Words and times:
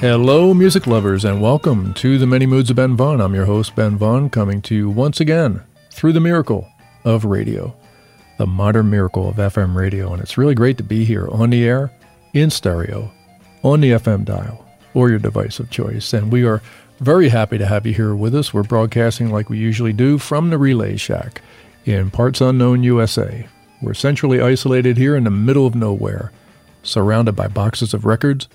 Hello, 0.00 0.54
music 0.54 0.86
lovers, 0.86 1.26
and 1.26 1.42
welcome 1.42 1.92
to 1.92 2.16
the 2.16 2.26
Many 2.26 2.46
Moods 2.46 2.70
of 2.70 2.76
Ben 2.76 2.96
Vaughn. 2.96 3.20
I'm 3.20 3.34
your 3.34 3.44
host, 3.44 3.76
Ben 3.76 3.98
Vaughn, 3.98 4.30
coming 4.30 4.62
to 4.62 4.74
you 4.74 4.88
once 4.88 5.20
again 5.20 5.62
through 5.90 6.14
the 6.14 6.20
miracle 6.20 6.66
of 7.04 7.26
radio, 7.26 7.76
the 8.38 8.46
modern 8.46 8.88
miracle 8.88 9.28
of 9.28 9.36
FM 9.36 9.74
radio. 9.74 10.10
And 10.10 10.22
it's 10.22 10.38
really 10.38 10.54
great 10.54 10.78
to 10.78 10.82
be 10.82 11.04
here 11.04 11.28
on 11.28 11.50
the 11.50 11.64
air, 11.64 11.92
in 12.32 12.48
stereo, 12.48 13.12
on 13.62 13.82
the 13.82 13.90
FM 13.90 14.24
dial, 14.24 14.64
or 14.94 15.10
your 15.10 15.18
device 15.18 15.60
of 15.60 15.68
choice. 15.68 16.14
And 16.14 16.32
we 16.32 16.46
are 16.46 16.62
very 17.00 17.28
happy 17.28 17.58
to 17.58 17.66
have 17.66 17.84
you 17.84 17.92
here 17.92 18.14
with 18.14 18.34
us. 18.34 18.54
We're 18.54 18.62
broadcasting 18.62 19.28
like 19.28 19.50
we 19.50 19.58
usually 19.58 19.92
do 19.92 20.16
from 20.16 20.48
the 20.48 20.56
Relay 20.56 20.96
Shack 20.96 21.42
in 21.84 22.10
parts 22.10 22.40
unknown 22.40 22.82
USA. 22.84 23.46
We're 23.82 23.92
centrally 23.92 24.40
isolated 24.40 24.96
here 24.96 25.14
in 25.14 25.24
the 25.24 25.30
middle 25.30 25.66
of 25.66 25.74
nowhere, 25.74 26.32
surrounded 26.82 27.36
by 27.36 27.48
boxes 27.48 27.92
of 27.92 28.06
records 28.06 28.48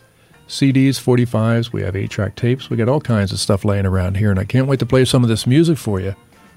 CDs, 0.47 1.01
45s, 1.01 1.71
we 1.71 1.81
have 1.81 1.95
8 1.95 2.09
track 2.09 2.35
tapes, 2.35 2.69
we 2.69 2.77
got 2.77 2.87
all 2.87 3.01
kinds 3.01 3.31
of 3.31 3.39
stuff 3.39 3.65
laying 3.65 3.85
around 3.85 4.17
here, 4.17 4.29
and 4.29 4.39
I 4.39 4.43
can't 4.43 4.67
wait 4.67 4.79
to 4.79 4.85
play 4.85 5.03
some 5.03 5.23
of 5.23 5.29
this 5.29 5.47
music 5.47 5.77
for 5.77 5.99
you. 5.99 6.15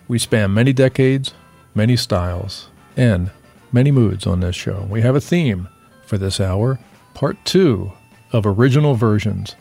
We 0.08 0.18
span 0.18 0.52
many 0.52 0.72
decades, 0.72 1.32
many 1.74 1.96
styles, 1.96 2.68
and 2.96 3.30
many 3.72 3.90
moods 3.90 4.26
on 4.26 4.40
this 4.40 4.56
show. 4.56 4.86
We 4.90 5.00
have 5.02 5.16
a 5.16 5.20
theme 5.20 5.68
for 6.06 6.18
this 6.18 6.40
hour 6.40 6.78
part 7.14 7.36
two 7.44 7.92
of 8.32 8.46
original 8.46 8.94
versions 8.94 9.56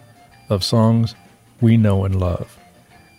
of 0.50 0.64
songs 0.64 1.16
we 1.60 1.78
know 1.78 2.06
and 2.06 2.20
love. 2.20 2.60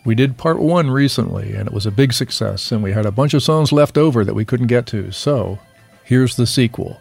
We 0.05 0.15
did 0.15 0.39
part 0.39 0.61
one 0.61 0.91
recently, 0.91 1.55
and 1.55 1.67
it 1.67 1.75
was 1.75 1.87
a 1.87 1.91
big 1.91 2.13
success, 2.13 2.71
and 2.71 2.83
we 2.83 2.93
had 2.93 3.05
a 3.05 3.11
bunch 3.11 3.35
of 3.35 3.43
songs 3.43 3.73
left 3.73 3.99
over 3.99 4.25
that 4.25 4.35
we 4.35 4.45
couldn't 4.45 4.69
get 4.69 4.87
to. 4.87 5.11
So, 5.11 5.59
here's 6.05 6.37
the 6.37 6.47
sequel 6.47 7.01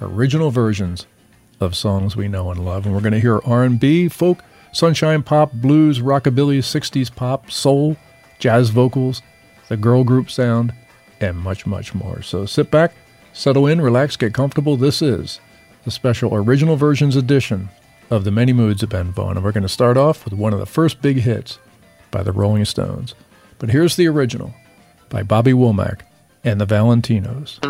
original 0.00 0.50
versions 0.50 1.06
of 1.60 1.76
songs 1.76 2.16
we 2.16 2.28
know 2.28 2.50
and 2.50 2.64
love. 2.64 2.86
And 2.86 2.94
we're 2.94 3.00
going 3.00 3.12
to 3.12 3.20
hear 3.20 3.40
R&B, 3.44 4.08
folk, 4.08 4.42
sunshine 4.72 5.22
pop, 5.22 5.52
blues, 5.52 6.00
rockabilly, 6.00 6.58
60s 6.58 7.14
pop, 7.14 7.50
soul, 7.50 7.96
jazz 8.38 8.70
vocals, 8.70 9.22
the 9.68 9.76
girl 9.76 10.04
group 10.04 10.30
sound, 10.30 10.72
and 11.20 11.36
much, 11.36 11.66
much 11.66 11.94
more. 11.94 12.22
So 12.22 12.46
sit 12.46 12.70
back, 12.70 12.92
settle 13.32 13.66
in, 13.66 13.80
relax, 13.80 14.16
get 14.16 14.34
comfortable. 14.34 14.76
This 14.76 15.00
is 15.00 15.40
the 15.84 15.90
special 15.90 16.34
original 16.34 16.76
versions 16.76 17.16
edition 17.16 17.68
of 18.10 18.24
The 18.24 18.30
Many 18.30 18.52
Moods 18.52 18.82
of 18.82 18.90
Ben 18.90 19.12
Vaughn. 19.12 19.36
And 19.36 19.44
we're 19.44 19.52
going 19.52 19.62
to 19.62 19.68
start 19.68 19.96
off 19.96 20.24
with 20.24 20.34
one 20.34 20.52
of 20.52 20.58
the 20.58 20.66
first 20.66 21.00
big 21.00 21.18
hits 21.18 21.58
by 22.10 22.22
the 22.22 22.32
Rolling 22.32 22.64
Stones. 22.64 23.14
But 23.58 23.70
here's 23.70 23.96
the 23.96 24.08
original 24.08 24.54
by 25.08 25.22
Bobby 25.22 25.52
Womack 25.52 26.00
and 26.42 26.60
the 26.60 26.66
Valentinos. 26.66 27.60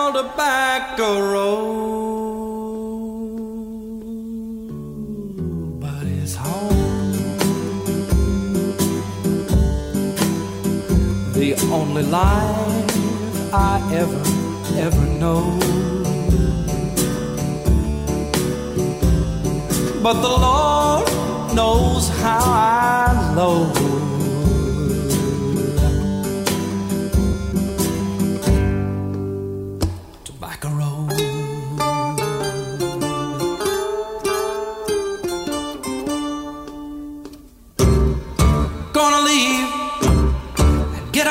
Called 0.00 0.14
Tobacco 0.14 1.08
Road. 1.32 2.20
But 5.80 6.04
it's 6.18 6.34
home. 6.34 7.12
The 11.34 11.50
only 11.78 12.02
life 12.02 13.52
I 13.52 13.74
ever, 14.00 14.22
ever 14.86 15.06
know. 15.22 15.42
But 20.02 20.16
the 20.26 20.34
Lord 20.46 21.06
knows 21.54 22.08
how 22.22 22.44
I 22.44 23.34
loathe 23.36 23.89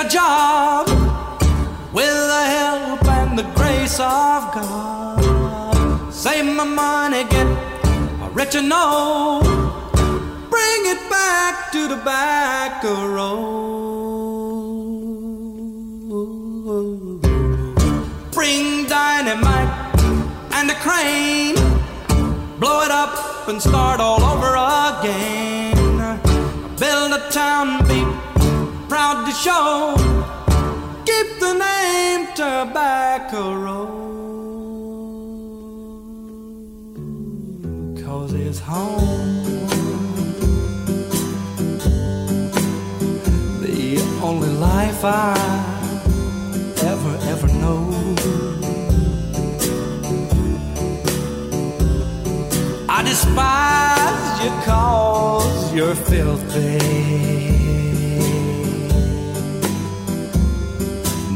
job 0.09 0.88
with 1.94 2.09
the 2.33 2.44
help 2.57 3.06
and 3.06 3.38
the 3.38 3.44
grace 3.53 4.00
of 4.00 4.51
God. 4.53 6.11
Save 6.11 6.45
my 6.45 6.63
money, 6.63 7.23
get 7.25 7.47
rich 8.33 8.56
and 8.56 8.69
know. 8.69 9.41
Bring 10.50 10.81
it 10.94 11.09
back 11.09 11.71
to 11.73 11.88
Tobacco 11.88 13.07
Road. 13.07 13.59
Bring 18.31 18.88
dynamite 18.88 19.73
and 20.53 20.71
a 20.71 20.75
crane. 20.85 21.55
Blow 22.59 22.81
it 22.81 22.91
up 22.91 23.47
and 23.47 23.62
start 23.62 24.00
all 24.00 24.23
over 24.23 24.55
again. 24.89 26.19
Build 26.79 27.13
a 27.13 27.29
town, 27.29 27.85
be 27.88 28.08
proud 29.00 29.25
to 29.25 29.31
show. 29.31 29.96
Keep 31.10 31.28
the 31.40 31.54
name 31.68 32.22
Tobacco 32.36 33.44
Road. 33.66 34.00
Cause 38.04 38.34
it's 38.34 38.60
home. 38.60 39.68
The 43.63 43.86
only 44.22 44.54
life 44.69 45.01
I 45.06 45.34
ever, 46.92 47.13
ever 47.34 47.50
know. 47.62 47.81
I 52.98 53.00
despise 53.12 54.34
you 54.44 54.51
cause 54.69 55.74
you're 55.74 55.96
filthy. 55.96 57.49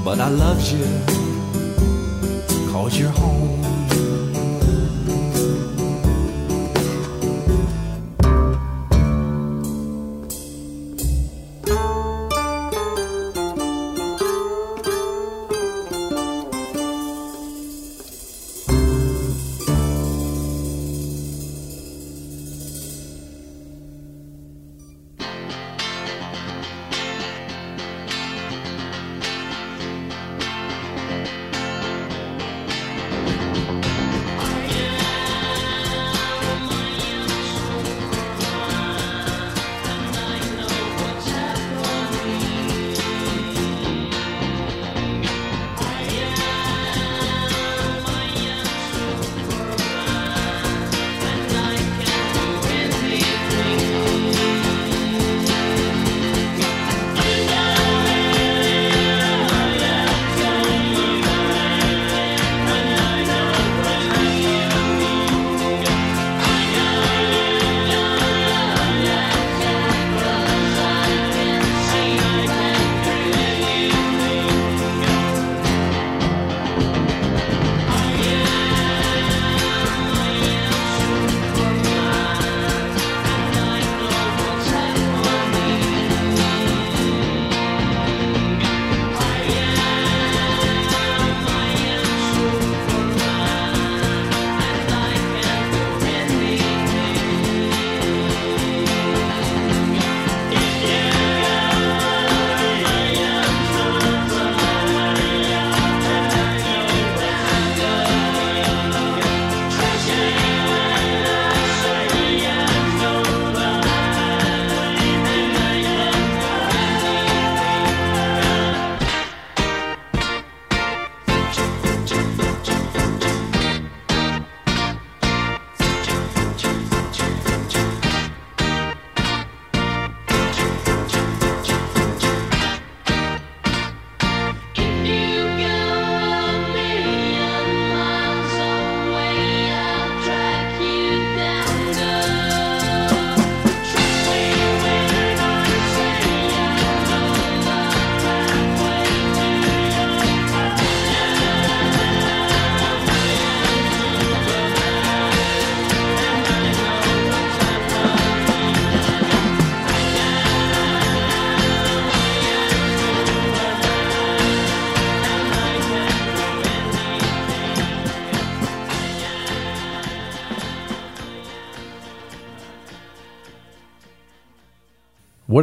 But 0.03 0.19
I 0.19 0.27
love 0.27 0.59
you 0.69 0.85
cause 2.73 2.99
you're 2.99 3.09
home. 3.09 3.82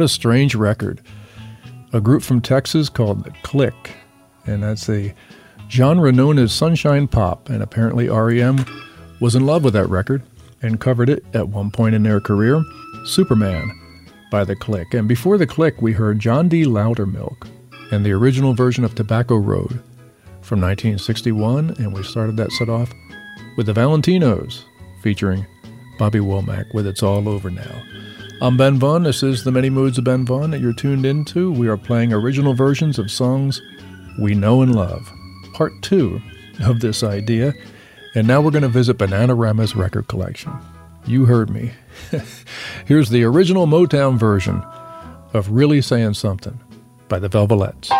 What 0.01 0.05
a 0.05 0.09
strange 0.09 0.55
record. 0.55 0.99
A 1.93 2.01
group 2.01 2.23
from 2.23 2.41
Texas 2.41 2.89
called 2.89 3.23
The 3.23 3.29
Clique, 3.43 3.91
and 4.47 4.63
that's 4.63 4.89
a 4.89 5.13
genre 5.69 6.11
known 6.11 6.39
as 6.39 6.51
sunshine 6.51 7.07
pop, 7.07 7.49
and 7.49 7.61
apparently 7.61 8.09
REM 8.09 8.65
was 9.19 9.35
in 9.35 9.45
love 9.45 9.63
with 9.63 9.75
that 9.75 9.89
record 9.89 10.23
and 10.63 10.79
covered 10.79 11.07
it 11.07 11.23
at 11.35 11.49
one 11.49 11.69
point 11.69 11.93
in 11.93 12.01
their 12.01 12.19
career. 12.19 12.63
Superman 13.05 13.69
by 14.31 14.43
The 14.43 14.55
Clique. 14.55 14.91
And 14.95 15.07
before 15.07 15.37
The 15.37 15.45
Clique, 15.45 15.83
we 15.83 15.91
heard 15.91 16.17
John 16.17 16.49
D. 16.49 16.63
Loudermilk 16.65 17.47
and 17.91 18.03
the 18.03 18.13
original 18.13 18.55
version 18.55 18.83
of 18.83 18.95
Tobacco 18.95 19.35
Road 19.35 19.83
from 20.41 20.61
1961, 20.61 21.75
and 21.77 21.93
we 21.93 22.01
started 22.01 22.37
that 22.37 22.51
set 22.53 22.69
off 22.69 22.91
with 23.55 23.67
the 23.67 23.73
Valentinos 23.73 24.63
featuring 25.03 25.45
Bobby 25.99 26.17
Womack 26.17 26.73
with 26.73 26.87
It's 26.87 27.03
All 27.03 27.29
Over 27.29 27.51
Now. 27.51 27.83
I'm 28.43 28.57
Ben 28.57 28.79
Vaughn. 28.79 29.03
This 29.03 29.21
is 29.21 29.43
The 29.43 29.51
Many 29.51 29.69
Moods 29.69 29.99
of 29.99 30.03
Ben 30.05 30.25
Vaughn 30.25 30.49
that 30.49 30.61
you're 30.61 30.73
tuned 30.73 31.05
into. 31.05 31.51
We 31.51 31.67
are 31.67 31.77
playing 31.77 32.11
original 32.11 32.55
versions 32.55 32.97
of 32.97 33.11
songs 33.11 33.61
we 34.19 34.33
know 34.33 34.63
and 34.63 34.73
love. 34.73 35.11
Part 35.53 35.73
two 35.83 36.19
of 36.63 36.79
this 36.79 37.03
idea. 37.03 37.53
And 38.15 38.27
now 38.27 38.41
we're 38.41 38.49
going 38.49 38.63
to 38.63 38.67
visit 38.67 38.97
Bananarama's 38.97 39.75
record 39.75 40.07
collection. 40.07 40.51
You 41.05 41.25
heard 41.25 41.51
me. 41.51 41.73
Here's 42.87 43.11
the 43.11 43.23
original 43.25 43.67
Motown 43.67 44.17
version 44.17 44.63
of 45.35 45.51
Really 45.51 45.79
Saying 45.79 46.15
Something 46.15 46.59
by 47.09 47.19
the 47.19 47.29
Velvelettes. 47.29 47.91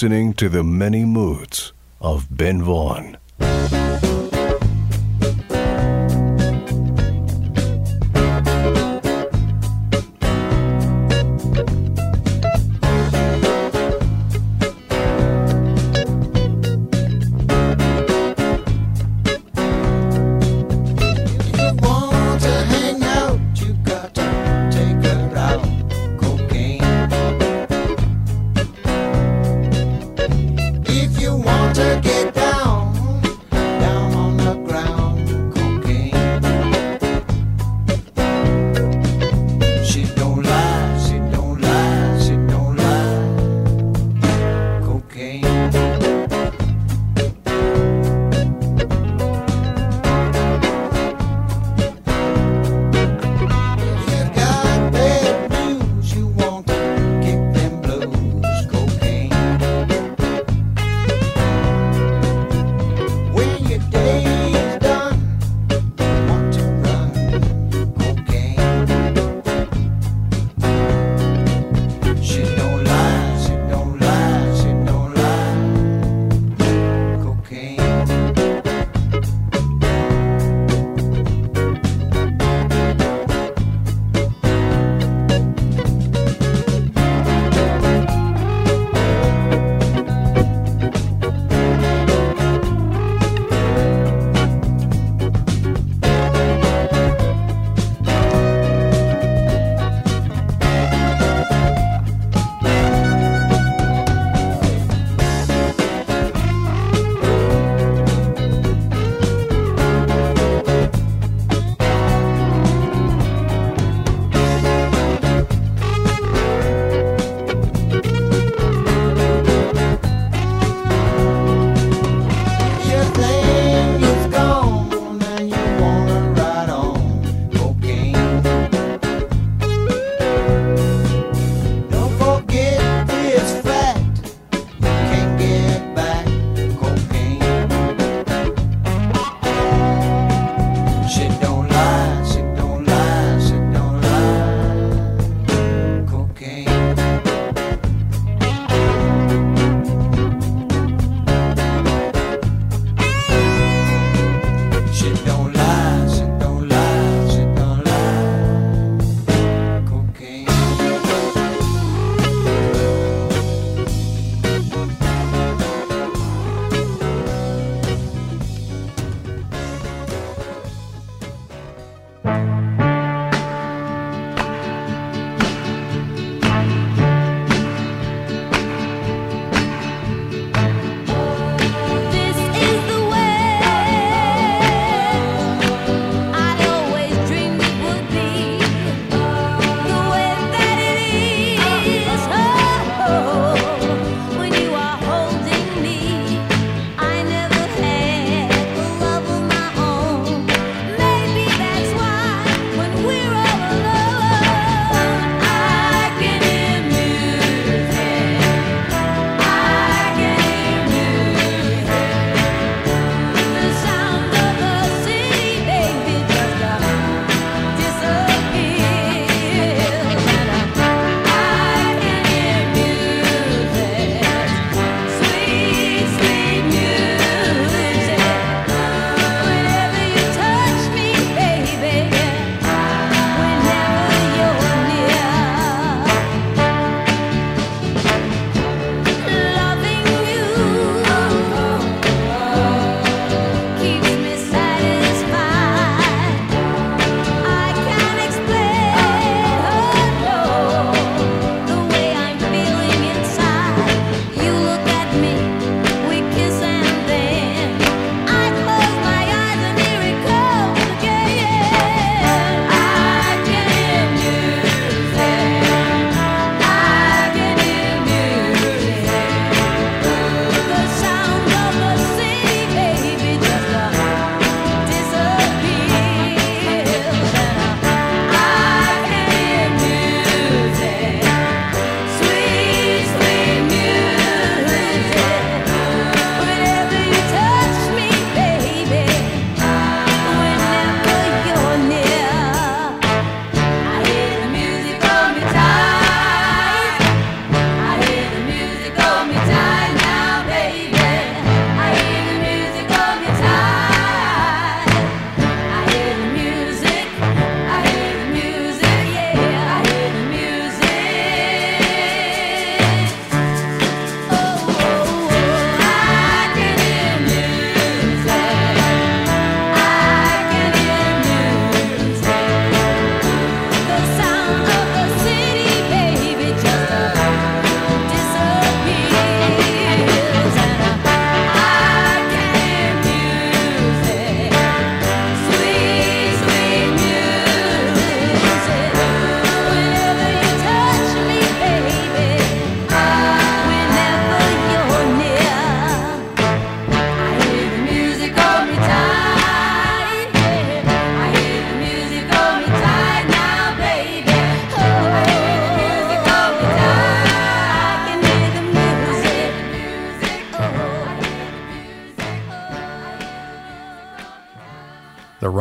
Listening 0.00 0.32
to 0.32 0.48
the 0.48 0.64
many 0.64 1.04
moods 1.04 1.74
of 2.00 2.26
Ben 2.34 2.62
Vaughn. 2.62 3.18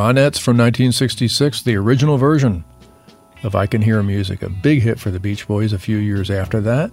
Ronettes 0.09 0.39
from 0.39 0.57
1966, 0.57 1.61
the 1.61 1.75
original 1.75 2.17
version 2.17 2.65
of 3.43 3.53
I 3.53 3.67
Can 3.67 3.83
Hear 3.83 4.01
Music, 4.01 4.41
a 4.41 4.49
big 4.49 4.81
hit 4.81 4.99
for 4.99 5.11
the 5.11 5.19
Beach 5.19 5.47
Boys 5.47 5.71
a 5.71 5.77
few 5.77 5.97
years 5.97 6.31
after 6.31 6.59
that. 6.61 6.89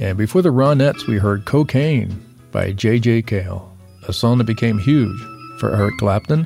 And 0.00 0.18
before 0.18 0.42
the 0.42 0.48
Ronettes, 0.48 1.06
we 1.06 1.16
heard 1.18 1.44
Cocaine 1.44 2.20
by 2.50 2.72
J.J. 2.72 3.22
Cale, 3.22 3.72
a 4.08 4.12
song 4.12 4.38
that 4.38 4.48
became 4.48 4.80
huge 4.80 5.16
for 5.60 5.76
Eric 5.76 5.96
Clapton. 5.98 6.44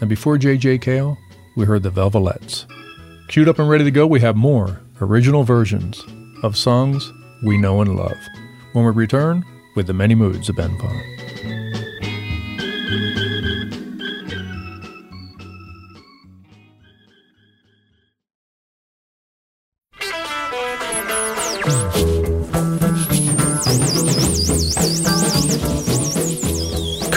And 0.00 0.08
before 0.08 0.38
J.J. 0.38 0.78
Cale, 0.78 1.18
we 1.54 1.66
heard 1.66 1.82
the 1.82 1.90
Velvelettes. 1.90 2.64
Queued 3.28 3.50
up 3.50 3.58
and 3.58 3.68
ready 3.68 3.84
to 3.84 3.90
go, 3.90 4.06
we 4.06 4.20
have 4.20 4.36
more 4.36 4.80
original 5.02 5.44
versions 5.44 6.02
of 6.42 6.56
songs 6.56 7.12
we 7.44 7.58
know 7.58 7.82
and 7.82 7.94
love. 7.94 8.16
When 8.72 8.86
we 8.86 8.90
return 8.92 9.44
with 9.76 9.86
the 9.86 9.92
many 9.92 10.14
moods 10.14 10.48
of 10.48 10.56
Ben 10.56 10.78
Vaughn. 10.78 11.13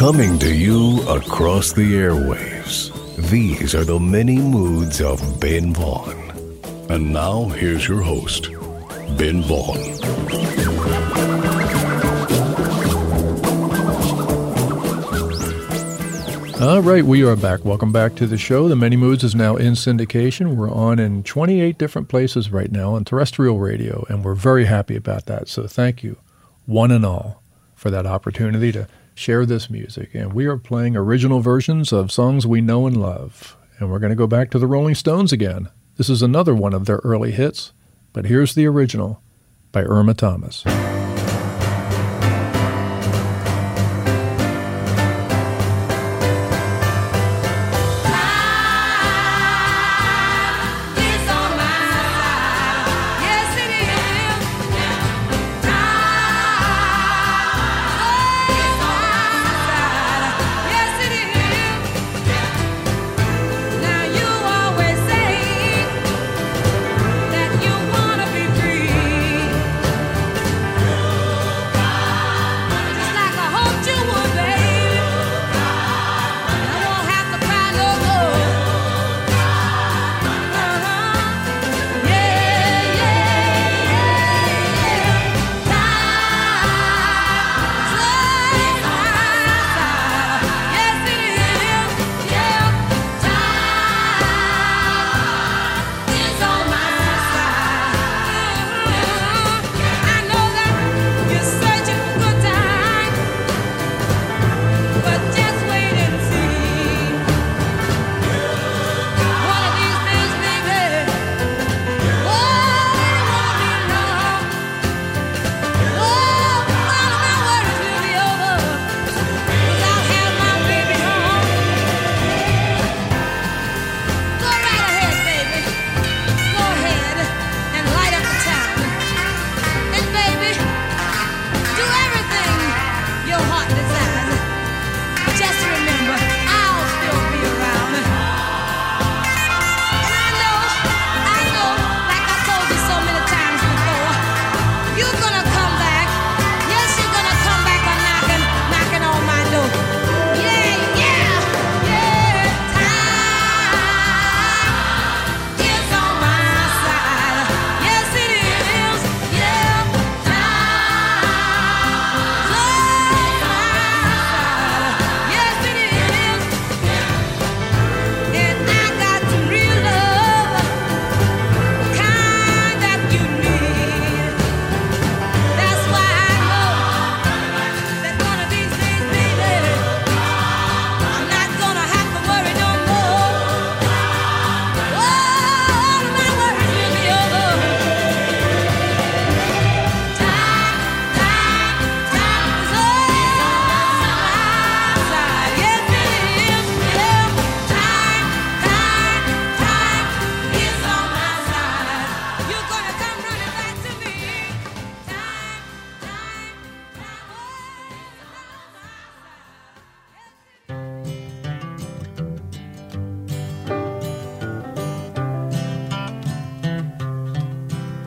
Coming 0.08 0.40
to 0.40 0.56
you 0.56 1.02
across 1.10 1.74
the 1.74 1.96
airwaves, 1.96 2.94
these 3.30 3.76
are 3.76 3.84
the 3.84 4.00
many 4.00 4.38
moods 4.38 5.02
of 5.02 5.20
Ben 5.42 5.74
Vaughn. 5.74 6.32
And 6.90 7.12
now, 7.12 7.50
here's 7.50 7.90
your 7.90 8.02
host, 8.02 8.50
Ben 9.18 9.44
Vaughn. 9.44 9.78
All 16.62 16.82
right, 16.82 17.04
we 17.04 17.26
are 17.26 17.36
back. 17.36 17.66
Welcome 17.66 17.92
back 17.92 18.16
to 18.16 18.26
the 18.26 18.38
show. 18.38 18.70
The 18.70 18.78
Many 18.78 18.96
Moods 18.96 19.26
is 19.26 19.36
now 19.36 19.58
in 19.58 19.74
syndication. 19.74 20.56
We're 20.56 20.72
on 20.72 21.00
in 21.00 21.24
28 21.24 21.78
different 21.78 22.08
places 22.08 22.50
right 22.50 22.72
now 22.72 22.94
on 22.94 23.04
terrestrial 23.04 23.60
radio, 23.60 24.06
and 24.08 24.24
we're 24.24 24.36
very 24.36 24.64
happy 24.64 24.96
about 24.96 25.26
that. 25.26 25.50
So 25.50 25.68
thank 25.68 26.02
you, 26.02 26.16
one 26.66 26.92
and 26.92 27.06
all, 27.06 27.44
for 27.76 27.92
that 27.92 28.06
opportunity 28.06 28.72
to 28.72 28.88
share 29.18 29.46
this 29.46 29.70
music. 29.70 30.14
And 30.14 30.34
we 30.34 30.46
are 30.46 30.58
playing 30.58 30.96
original 30.96 31.40
versions 31.40 31.92
of 31.92 32.12
songs 32.12 32.46
we 32.46 32.62
know 32.62 32.88
and 32.88 32.98
love. 32.98 33.58
And 33.80 33.92
we're 33.92 34.00
going 34.00 34.12
to 34.12 34.16
go 34.16 34.28
back 34.28 34.52
to 34.52 34.60
the 34.60 34.68
Rolling 34.68 34.96
Stones 34.96 35.32
again. 35.32 35.70
This 35.98 36.10
is 36.10 36.22
another 36.22 36.54
one 36.54 36.74
of 36.74 36.86
their 36.86 37.02
early 37.04 37.32
hits, 37.32 37.72
but 38.14 38.26
here's 38.26 38.54
the 38.54 38.68
original 38.68 39.22
by 39.72 39.84
Irma 39.84 40.14
Thomas. 40.14 40.64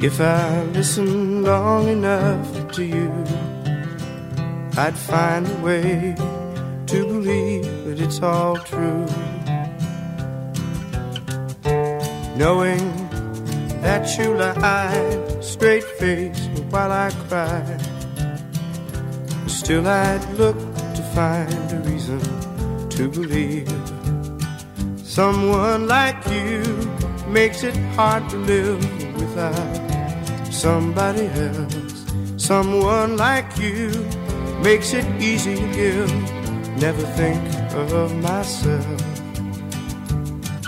If 0.02 0.18
I 0.18 0.62
listened 0.72 1.44
long 1.44 1.86
enough 1.88 2.72
to 2.72 2.82
you, 2.82 3.12
I'd 4.78 4.96
find 4.96 5.46
a 5.46 5.54
way 5.56 6.14
to 6.86 7.06
believe 7.06 7.64
that 7.84 8.00
it's 8.00 8.22
all 8.22 8.56
true. 8.56 9.04
Knowing 12.34 12.80
that 13.82 14.16
you 14.16 14.32
lied 14.38 15.44
straight 15.44 15.84
faced 15.84 16.48
while 16.70 16.92
I 16.92 17.10
cried, 17.28 17.82
still 19.48 19.86
I'd 19.86 20.24
look 20.38 20.56
to 20.96 21.02
find 21.14 21.72
a 21.72 21.80
reason 21.90 22.20
to 22.88 23.06
believe 23.06 23.68
someone 24.96 25.88
like 25.88 26.16
you 26.28 26.62
makes 27.28 27.62
it 27.64 27.76
hard 27.94 28.30
to 28.30 28.38
live 28.38 28.80
without 29.20 29.89
somebody 30.60 31.26
else. 31.46 32.04
Someone 32.36 33.16
like 33.16 33.56
you 33.56 33.88
makes 34.62 34.92
it 34.92 35.06
easy 35.18 35.56
to 35.56 35.68
give. 35.72 36.12
Never 36.76 37.02
think 37.20 37.42
of 37.72 38.14
myself. 38.16 39.00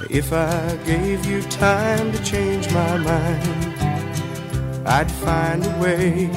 If 0.08 0.32
I 0.32 0.78
gave 0.86 1.26
you 1.26 1.42
time 1.42 2.10
to 2.10 2.24
change 2.24 2.72
my 2.72 2.96
mind, 2.96 3.64
I'd 4.86 5.10
find 5.10 5.62
a 5.62 5.74
way 5.84 6.30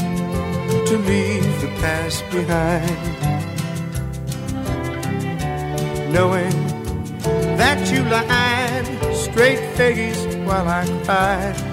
to 0.90 0.98
leave 1.12 1.62
the 1.62 1.72
past 1.80 2.26
behind. 2.32 3.00
Knowing 6.12 6.58
that 7.62 7.80
you 7.90 8.04
lied, 8.04 8.86
straight 9.16 9.64
faced 9.78 10.38
while 10.40 10.68
I 10.68 10.86
cried, 11.06 11.65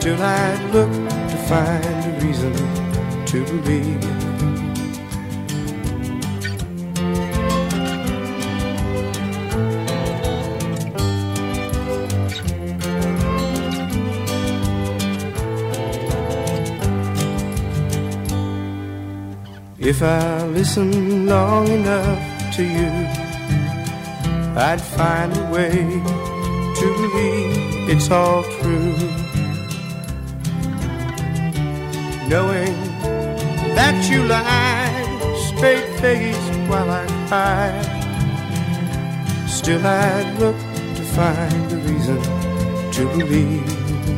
still 0.00 0.22
I'd 0.22 0.62
look 0.72 0.92
to 1.32 1.36
find 1.48 1.84
a 1.84 2.24
reason 2.24 2.52
to 3.26 3.44
believe. 3.44 4.04
If 19.80 20.02
I 20.02 20.46
listen 20.46 21.26
long 21.26 21.66
enough 21.66 22.54
to 22.56 22.62
you, 22.62 22.92
I'd 24.56 24.80
find 24.80 25.36
a 25.36 25.44
way 25.50 25.74
to 26.78 26.86
believe 27.00 27.90
it's 27.90 28.10
all 28.12 28.44
true. 28.44 29.27
Knowing 32.28 32.74
that 33.74 34.10
you 34.10 34.22
lied 34.24 35.18
straight 35.48 35.88
faced 35.98 36.52
while 36.68 36.90
I 36.90 37.06
cried, 37.26 37.88
still 39.48 39.86
I'd 39.86 40.38
look 40.38 40.58
to 40.96 41.02
find 41.16 41.72
a 41.72 41.76
reason 41.76 42.20
to 42.92 43.06
believe. 43.16 44.17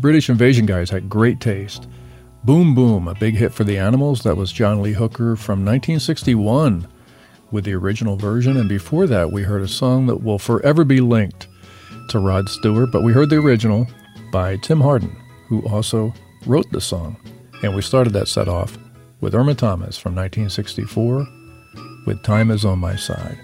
British 0.00 0.30
invasion 0.30 0.66
guys 0.66 0.90
had 0.90 1.10
great 1.10 1.40
taste. 1.40 1.86
Boom 2.44 2.74
Boom, 2.74 3.06
a 3.06 3.14
big 3.14 3.34
hit 3.34 3.52
for 3.52 3.64
the 3.64 3.76
Animals. 3.76 4.22
That 4.22 4.36
was 4.36 4.50
John 4.50 4.80
Lee 4.80 4.94
Hooker 4.94 5.36
from 5.36 5.64
1961 5.64 6.88
with 7.50 7.64
the 7.64 7.74
original 7.74 8.16
version. 8.16 8.56
And 8.56 8.68
before 8.68 9.06
that, 9.06 9.30
we 9.30 9.42
heard 9.42 9.62
a 9.62 9.68
song 9.68 10.06
that 10.06 10.22
will 10.22 10.38
forever 10.38 10.84
be 10.84 11.00
linked 11.00 11.48
to 12.08 12.18
Rod 12.18 12.48
Stewart, 12.48 12.90
but 12.90 13.02
we 13.02 13.12
heard 13.12 13.28
the 13.28 13.36
original 13.36 13.86
by 14.32 14.56
Tim 14.56 14.80
Hardin, 14.80 15.14
who 15.48 15.60
also 15.68 16.14
wrote 16.46 16.70
the 16.72 16.80
song. 16.80 17.16
And 17.62 17.74
we 17.74 17.82
started 17.82 18.14
that 18.14 18.28
set 18.28 18.48
off 18.48 18.78
with 19.20 19.34
Irma 19.34 19.54
Thomas 19.54 19.98
from 19.98 20.14
1964 20.14 21.26
with 22.06 22.22
Time 22.22 22.50
is 22.50 22.64
on 22.64 22.78
My 22.78 22.96
Side. 22.96 23.38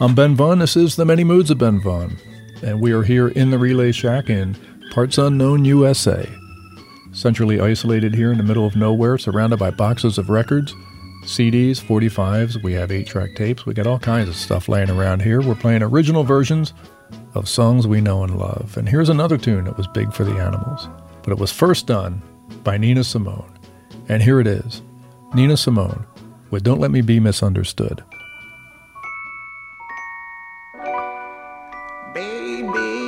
I'm 0.00 0.14
Ben 0.14 0.36
Vaughn. 0.36 0.60
This 0.60 0.76
is 0.76 0.94
The 0.94 1.04
Many 1.04 1.24
Moods 1.24 1.50
of 1.50 1.58
Ben 1.58 1.80
Vaughn. 1.80 2.16
And 2.62 2.80
we 2.80 2.92
are 2.92 3.02
here 3.02 3.28
in 3.28 3.50
the 3.50 3.58
Relay 3.58 3.90
Shack 3.90 4.30
in 4.30 4.56
Parts 4.98 5.16
Unknown, 5.16 5.64
USA 5.64 6.28
centrally 7.12 7.60
isolated 7.60 8.16
here 8.16 8.32
in 8.32 8.36
the 8.36 8.42
middle 8.42 8.66
of 8.66 8.74
nowhere, 8.74 9.16
surrounded 9.16 9.56
by 9.56 9.70
boxes 9.70 10.18
of 10.18 10.28
records, 10.28 10.74
CDs, 11.22 11.80
45s. 11.80 12.60
We 12.64 12.72
have 12.72 12.90
8 12.90 13.06
track 13.06 13.36
tapes. 13.36 13.64
We 13.64 13.74
got 13.74 13.86
all 13.86 14.00
kinds 14.00 14.28
of 14.28 14.34
stuff 14.34 14.68
laying 14.68 14.90
around 14.90 15.22
here. 15.22 15.40
We're 15.40 15.54
playing 15.54 15.84
original 15.84 16.24
versions 16.24 16.72
of 17.34 17.48
songs 17.48 17.86
we 17.86 18.00
know 18.00 18.24
and 18.24 18.40
love. 18.40 18.76
And 18.76 18.88
here's 18.88 19.08
another 19.08 19.38
tune 19.38 19.66
that 19.66 19.76
was 19.76 19.86
big 19.86 20.12
for 20.12 20.24
the 20.24 20.34
animals, 20.36 20.88
but 21.22 21.30
it 21.30 21.38
was 21.38 21.52
first 21.52 21.86
done 21.86 22.20
by 22.64 22.76
Nina 22.76 23.04
Simone. 23.04 23.56
And 24.08 24.20
here 24.20 24.40
it 24.40 24.48
is 24.48 24.82
Nina 25.32 25.56
Simone 25.56 26.04
with 26.50 26.64
Don't 26.64 26.80
Let 26.80 26.90
Me 26.90 27.02
Be 27.02 27.20
Misunderstood. 27.20 28.02
Baby, 32.12 33.07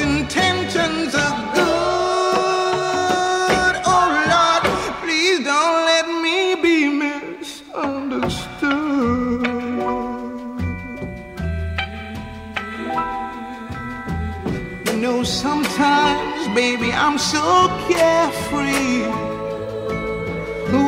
baby, 16.53 16.91
I'm 16.91 17.17
so 17.17 17.67
carefree 17.87 19.03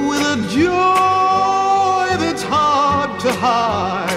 with 0.07 0.21
a 0.35 0.37
joy 0.49 2.17
that's 2.23 2.43
hard 2.43 3.19
to 3.21 3.31
hide. 3.31 4.09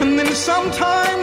And 0.00 0.18
then 0.18 0.34
sometimes 0.34 1.15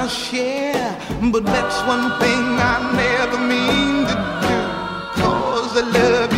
my 0.00 0.06
share, 0.06 0.96
but 1.30 1.44
that's 1.44 1.78
one 1.94 2.06
thing 2.20 2.44
I 2.72 2.76
never 3.02 3.38
mean 3.52 4.06
to 4.08 4.16
do. 4.44 4.58
Cause 5.20 5.72
I 5.76 5.84
love 5.96 6.29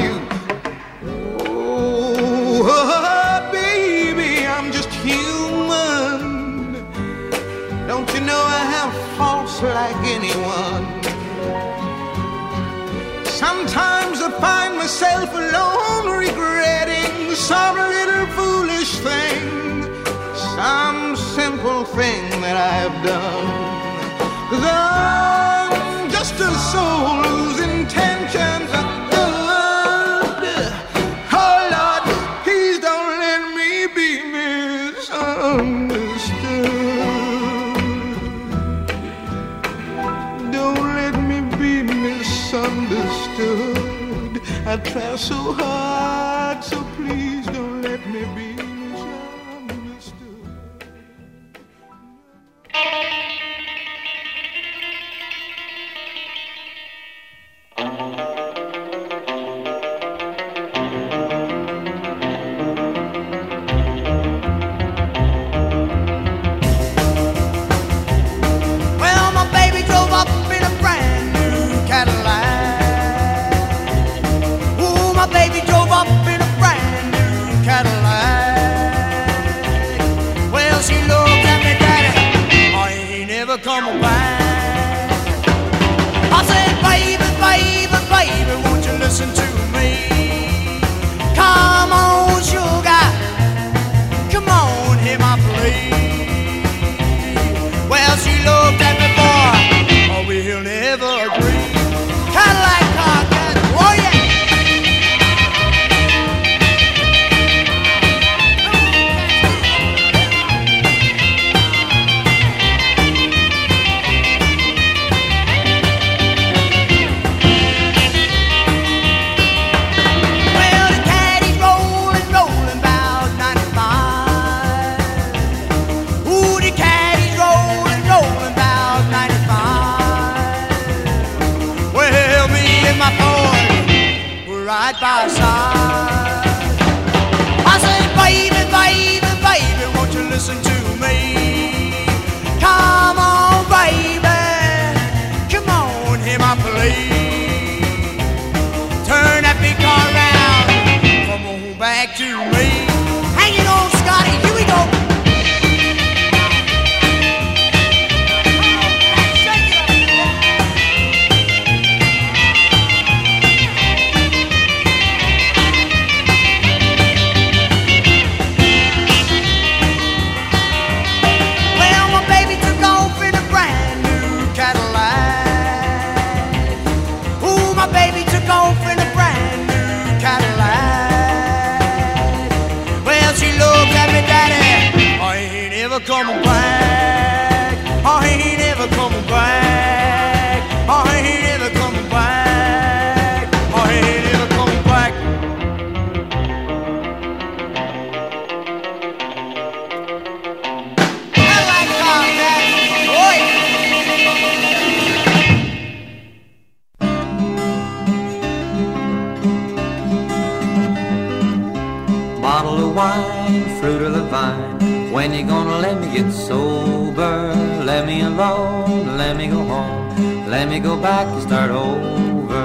start 221.43 221.71
over. 221.71 222.63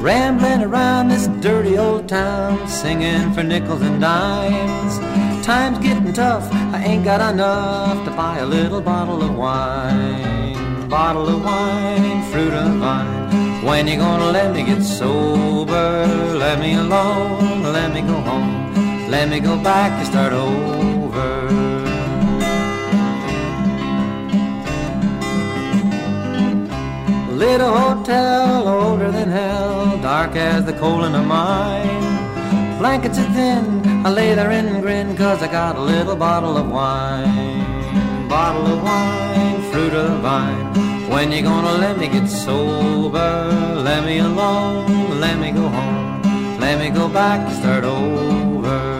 Rambling 0.00 0.62
around 0.62 1.08
this 1.08 1.26
dirty 1.42 1.76
old 1.76 2.08
town, 2.08 2.66
singing 2.66 3.32
for 3.34 3.42
nickels 3.42 3.82
and 3.82 4.00
dimes. 4.00 4.98
Time's 5.44 5.78
getting 5.78 6.12
tough, 6.12 6.50
I 6.74 6.82
ain't 6.82 7.04
got 7.04 7.20
enough 7.34 8.02
to 8.06 8.10
buy 8.12 8.38
a 8.38 8.46
little 8.46 8.80
bottle 8.80 9.22
of 9.22 9.36
wine. 9.36 10.88
Bottle 10.88 11.28
of 11.28 11.44
wine, 11.44 12.22
fruit 12.32 12.54
of 12.54 12.72
vine. 12.76 13.62
When 13.62 13.86
you 13.86 13.96
gonna 13.96 14.30
let 14.32 14.54
me 14.54 14.62
get 14.64 14.82
sober? 14.82 16.06
Let 16.44 16.58
me 16.60 16.74
alone, 16.74 17.62
let 17.62 17.92
me 17.92 18.00
go 18.00 18.14
home. 18.30 19.10
Let 19.10 19.28
me 19.28 19.38
go 19.38 19.58
back 19.58 19.92
and 19.98 20.06
start 20.06 20.32
over. 20.32 20.89
Little 27.40 27.74
hotel 27.74 28.68
older 28.68 29.10
than 29.10 29.30
hell, 29.30 29.96
dark 30.02 30.36
as 30.36 30.66
the 30.66 30.74
coal 30.74 31.04
in 31.04 31.14
a 31.14 31.22
mine. 31.22 32.78
Blankets 32.78 33.18
are 33.18 33.32
thin, 33.32 33.80
I 34.04 34.10
lay 34.10 34.34
there 34.34 34.50
and 34.50 34.82
grin, 34.82 35.16
cause 35.16 35.42
I 35.42 35.50
got 35.50 35.74
a 35.76 35.80
little 35.80 36.16
bottle 36.16 36.58
of 36.58 36.70
wine. 36.70 38.28
Bottle 38.28 38.66
of 38.74 38.82
wine, 38.82 39.62
fruit 39.72 39.94
of 39.94 40.10
the 40.10 40.18
vine. 40.18 41.08
When 41.08 41.32
you 41.32 41.40
gonna 41.40 41.78
let 41.78 41.96
me 41.96 42.08
get 42.08 42.28
sober? 42.28 43.32
Let 43.88 44.04
me 44.04 44.18
alone, 44.18 45.18
let 45.18 45.38
me 45.38 45.50
go 45.50 45.66
home. 45.66 46.60
Let 46.60 46.78
me 46.78 46.90
go 46.90 47.08
back 47.08 47.40
start 47.54 47.84
over. 47.84 48.98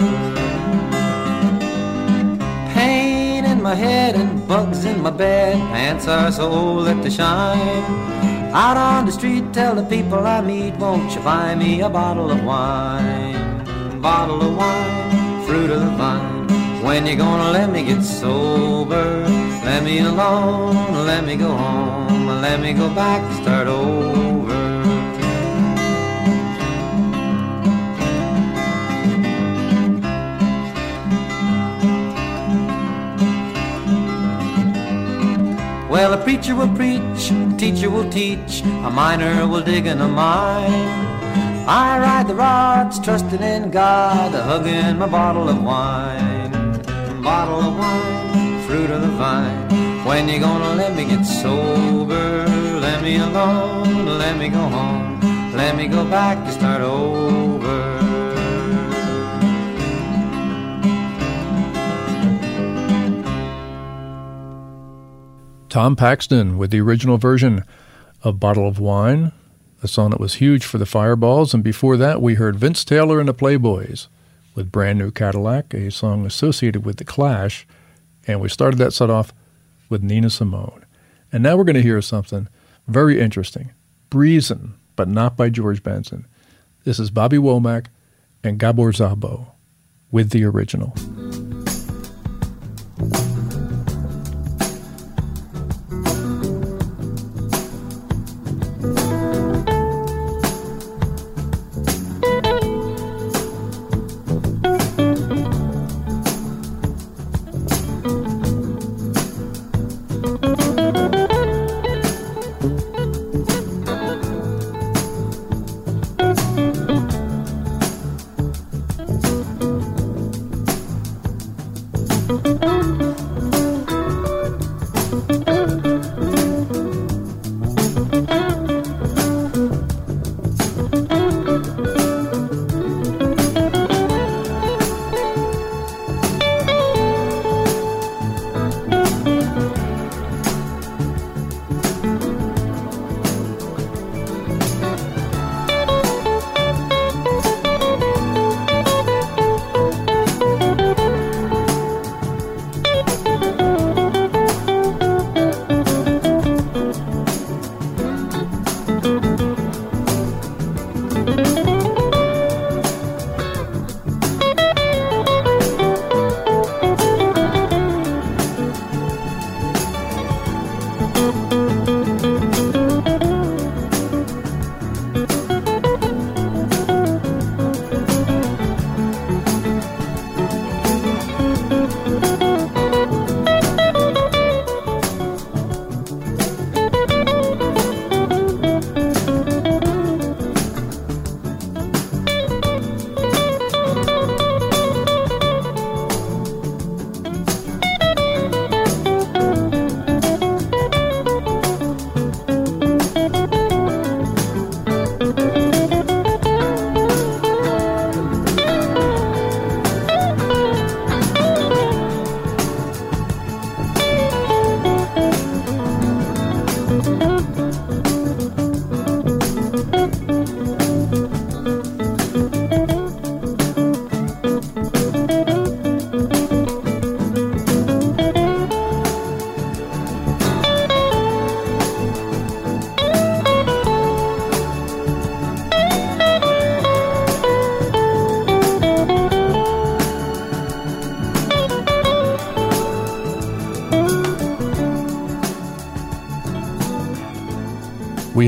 Pain 2.73 3.45
in 3.45 3.61
my 3.61 3.75
head 3.75 4.15
and 4.15 4.49
bugs 4.49 4.87
in 4.87 5.03
my 5.03 5.11
bed, 5.11 5.59
pants 5.75 6.09
are 6.09 6.33
so 6.33 6.51
old 6.51 6.87
that 6.87 7.03
they 7.03 7.11
shine. 7.11 8.20
Out 8.53 8.77
on 8.77 9.07
the 9.07 9.13
street, 9.13 9.53
tell 9.53 9.77
the 9.77 9.85
people 9.85 10.27
I 10.27 10.41
meet, 10.41 10.75
won't 10.75 11.15
you 11.15 11.21
buy 11.21 11.55
me 11.55 11.83
a 11.83 11.89
bottle 11.89 12.33
of 12.33 12.43
wine? 12.45 14.01
Bottle 14.03 14.43
of 14.43 14.57
wine, 14.57 15.47
fruit 15.47 15.71
of 15.71 15.81
the 15.81 15.91
vine. 15.91 16.49
When 16.83 17.07
you 17.07 17.15
gonna 17.15 17.53
let 17.53 17.71
me 17.71 17.85
get 17.85 18.03
sober? 18.03 19.25
Let 19.65 19.85
me 19.85 20.01
alone, 20.01 21.07
let 21.07 21.25
me 21.25 21.37
go 21.37 21.53
home, 21.53 22.27
let 22.27 22.61
me 22.61 22.73
go 22.73 22.93
back 22.93 23.23
start 23.41 23.69
over. 23.69 24.30
Well, 35.91 36.13
a 36.13 36.23
preacher 36.23 36.55
will 36.55 36.73
preach, 36.77 37.33
a 37.33 37.55
teacher 37.59 37.91
will 37.91 38.09
teach, 38.09 38.63
a 38.63 38.91
miner 38.91 39.49
will 39.49 39.61
dig 39.61 39.87
in 39.87 40.01
a 40.01 40.07
mine. 40.07 40.87
I 41.67 41.99
ride 41.99 42.29
the 42.29 42.35
rods, 42.37 43.01
trusting 43.01 43.43
in 43.43 43.73
God, 43.73 44.31
hugging 44.33 44.99
my 44.99 45.09
bottle 45.09 45.49
of 45.49 45.61
wine. 45.61 46.53
Bottle 47.25 47.61
of 47.61 47.77
wine, 47.77 48.63
fruit 48.69 48.89
of 48.89 49.01
the 49.01 49.09
vine. 49.09 50.05
When 50.07 50.29
you 50.29 50.39
gonna 50.39 50.75
let 50.75 50.95
me 50.95 51.07
get 51.07 51.25
sober? 51.25 52.47
Let 52.81 53.03
me 53.03 53.17
alone, 53.17 54.17
let 54.17 54.39
me 54.39 54.49
go 54.49 54.61
home, 54.61 55.21
let 55.57 55.75
me 55.77 55.89
go 55.89 56.05
back 56.05 56.39
and 56.39 56.53
start 56.53 56.83
over. 56.83 57.20
Tom 65.71 65.95
Paxton 65.95 66.59
with 66.59 66.73
the 66.73 66.81
original 66.81 67.17
version 67.17 67.63
of 68.25 68.41
Bottle 68.41 68.67
of 68.67 68.81
Wine, 68.81 69.31
a 69.85 69.89
song 69.89 70.11
that 70.11 70.19
was 70.19 70.35
huge 70.35 70.65
for 70.65 70.79
the 70.79 70.85
Fireballs. 70.85 71.55
And 71.55 71.63
before 71.63 71.97
that, 71.97 72.21
we 72.21 72.35
heard 72.35 72.57
Vince 72.57 72.85
Taylor 72.85 73.21
and 73.21 73.29
the 73.29 73.35
Playboys 73.35 74.09
with 74.57 74.73
Brand 74.73 74.99
New 74.99 75.13
Cadillac, 75.13 75.73
a 75.73 75.93
song 75.93 76.27
associated 76.27 76.85
with 76.85 76.97
The 76.97 77.05
Clash. 77.05 77.69
And 78.27 78.41
we 78.41 78.49
started 78.49 78.79
that 78.79 78.93
set 78.93 79.11
off 79.11 79.33
with 79.89 80.03
Nina 80.03 80.29
Simone. 80.29 80.85
And 81.33 81.41
now 81.41 81.57
we're 81.57 81.65
going 81.65 81.77
to 81.77 81.83
hear 81.83 82.03
something 82.03 82.49
very 82.89 83.21
interesting 83.21 83.71
Breezin', 84.11 84.75
but 84.97 85.07
not 85.07 85.37
by 85.37 85.51
George 85.51 85.85
Benson. 85.85 86.27
This 86.83 86.99
is 86.99 87.11
Bobby 87.11 87.37
Womack 87.37 87.87
and 88.43 88.59
Gabor 88.59 88.91
Szabo 88.91 89.47
with 90.11 90.31
the 90.31 90.45
original. 90.45 90.95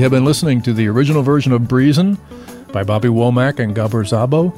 have 0.03 0.11
been 0.11 0.25
listening 0.25 0.61
to 0.61 0.73
the 0.73 0.85
original 0.89 1.23
version 1.23 1.53
of 1.53 1.65
Breezin' 1.65 2.17
by 2.73 2.83
Bobby 2.83 3.07
Womack 3.07 3.59
and 3.59 3.73
Gabor 3.73 4.03
Szabo, 4.03 4.53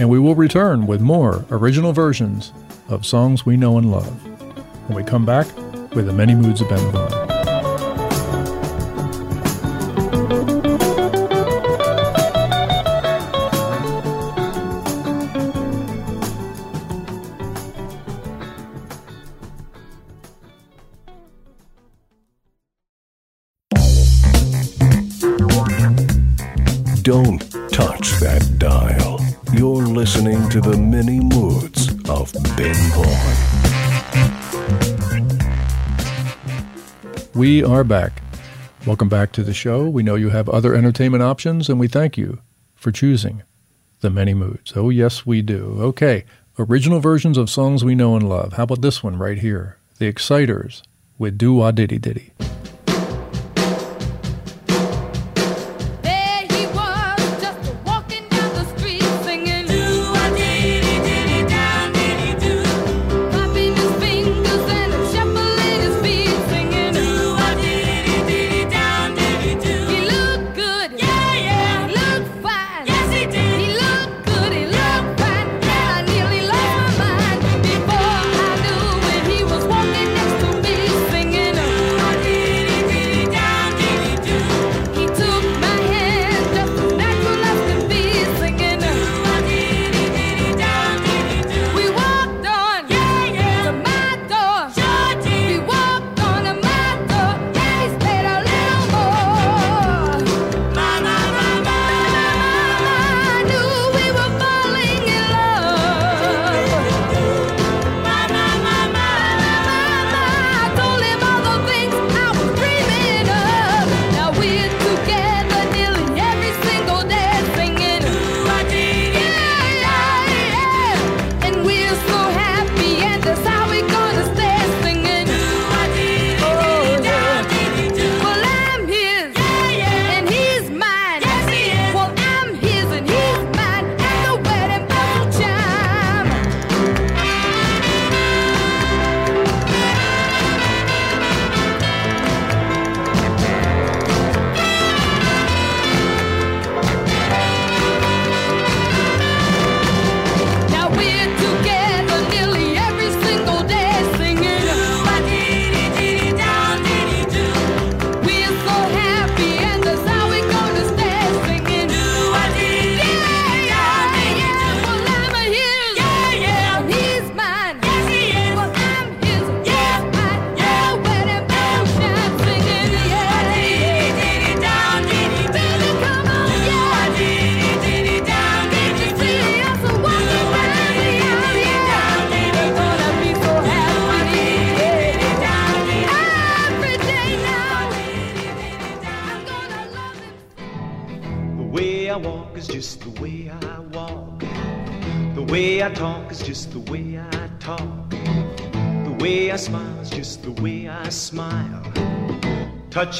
and 0.00 0.08
we 0.08 0.18
will 0.18 0.34
return 0.34 0.88
with 0.88 1.00
more 1.00 1.44
original 1.48 1.92
versions 1.92 2.52
of 2.88 3.06
songs 3.06 3.46
we 3.46 3.56
know 3.56 3.78
and 3.78 3.92
love 3.92 4.08
when 4.88 4.96
we 4.96 5.04
come 5.04 5.24
back 5.24 5.46
with 5.94 6.06
the 6.06 6.12
many 6.12 6.34
moods 6.34 6.60
of 6.60 6.68
Ben 6.68 6.90
Vaughn. 6.90 7.13
listening 30.14 30.48
to 30.48 30.60
the 30.60 30.76
many 30.76 31.18
moods 31.18 31.88
of 32.08 32.32
Ben 32.56 32.76
Vaughn. 32.92 33.34
We 37.34 37.64
are 37.64 37.82
back. 37.82 38.22
Welcome 38.86 39.08
back 39.08 39.32
to 39.32 39.42
the 39.42 39.52
show. 39.52 39.88
We 39.88 40.04
know 40.04 40.14
you 40.14 40.28
have 40.28 40.48
other 40.48 40.72
entertainment 40.72 41.24
options, 41.24 41.68
and 41.68 41.80
we 41.80 41.88
thank 41.88 42.16
you 42.16 42.38
for 42.76 42.92
choosing 42.92 43.42
the 44.02 44.10
many 44.10 44.34
moods. 44.34 44.74
Oh, 44.76 44.88
yes, 44.88 45.26
we 45.26 45.42
do. 45.42 45.78
Okay, 45.80 46.24
original 46.60 47.00
versions 47.00 47.36
of 47.36 47.50
songs 47.50 47.82
we 47.82 47.96
know 47.96 48.14
and 48.14 48.28
love. 48.28 48.52
How 48.52 48.62
about 48.62 48.82
this 48.82 49.02
one 49.02 49.18
right 49.18 49.38
here? 49.38 49.78
The 49.98 50.06
Exciters 50.06 50.84
with 51.18 51.36
Do 51.36 51.54
Wah 51.54 51.72
Diddy 51.72 51.98
Diddy. 51.98 52.30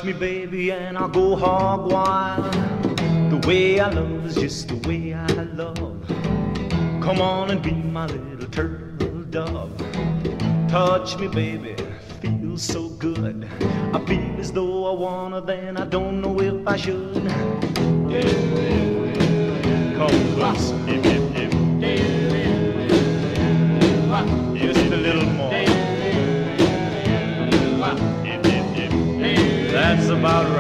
me, 0.05 0.13
baby, 0.13 0.71
and 0.71 0.99
I'll 0.99 1.09
go 1.09 1.35
hog 1.35 1.91
wild. 1.91 2.53
The 3.31 3.43
way 3.47 3.81
I 3.81 3.89
love 3.89 4.27
is 4.27 4.35
just 4.35 4.69
the 4.69 4.77
way 4.87 5.04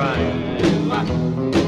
right. 0.05 1.64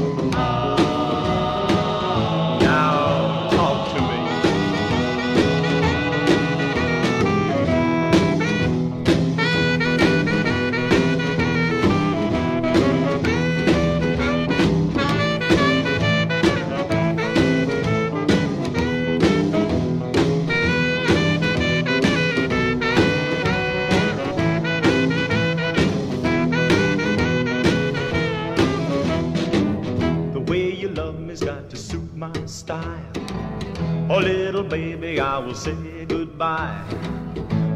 Oh, 34.09 34.19
little 34.19 34.63
baby, 34.63 35.19
I 35.19 35.37
will 35.37 35.53
say 35.53 36.05
goodbye. 36.05 36.81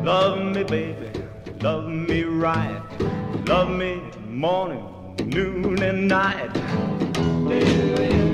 Love 0.02 0.42
me, 0.42 0.64
baby, 0.64 1.12
love 1.60 1.90
me 1.90 2.24
right. 2.24 2.82
Love 3.48 3.70
me 3.70 4.02
morning, 4.30 5.18
noon, 5.26 5.84
and 5.84 6.08
night. 6.08 6.54
Baby. 7.50 8.31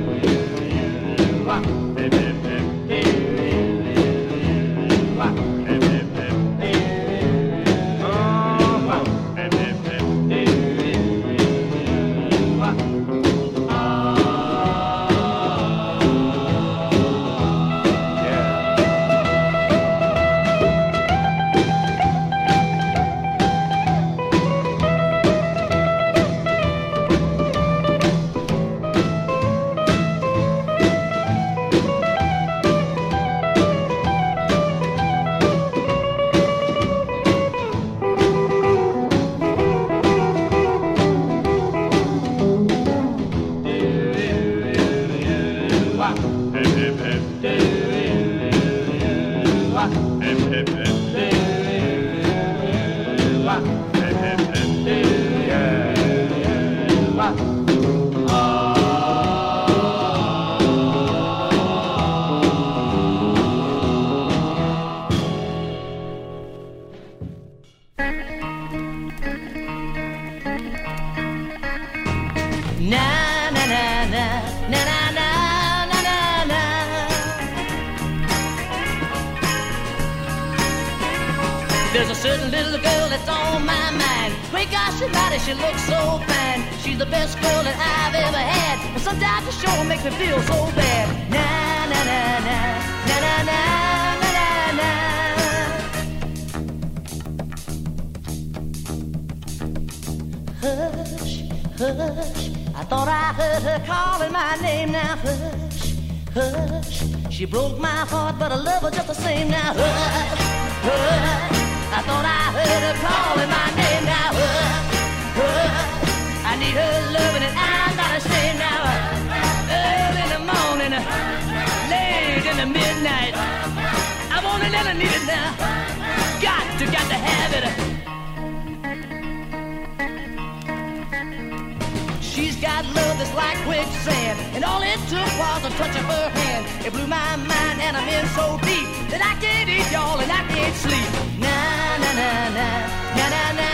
And 134.58 134.66
all 134.66 134.82
it 134.82 135.00
took 135.08 135.32
was 135.38 135.66
a 135.66 135.72
touch 135.78 135.96
of 136.02 136.06
her 136.06 136.30
hand. 136.30 136.66
It 136.84 136.92
blew 136.92 137.06
my 137.06 137.36
mind, 137.36 137.80
and 137.80 137.96
I'm 137.96 138.10
in 138.10 138.26
so 138.38 138.58
deep 138.66 138.88
that 139.12 139.22
I 139.22 139.34
can't 139.40 139.70
eat, 139.70 139.88
y'all, 139.94 140.20
and 140.20 140.32
I 140.32 140.42
can't 140.54 140.76
sleep. 140.84 141.10
Na 141.38 141.58
na 142.02 142.10
na 142.20 142.30
na 142.58 142.70
na 143.18 143.28
na 143.38 143.44
na 143.60 143.70